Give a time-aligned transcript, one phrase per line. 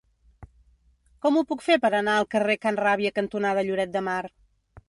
[1.25, 4.21] Com ho puc fer per anar al carrer Can Ràbia cantonada Lloret de Mar?